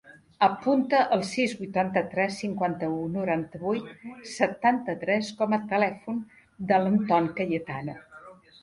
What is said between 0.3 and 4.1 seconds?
Apunta el sis, vuitanta-tres, cinquanta-u, noranta-vuit,